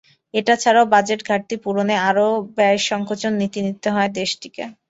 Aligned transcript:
এটা 0.33 0.53
ছাড়াও 0.57 0.85
বাজেট 0.93 1.19
ঘাটতি 1.27 1.55
পূরণে 1.63 1.95
আরও 2.09 2.25
ব্যয় 2.55 2.79
সংকোচন 2.89 3.31
নীতি 3.41 3.59
নিতে 3.65 3.89
হয় 3.95 4.09
দেশটিকে। 4.19 4.63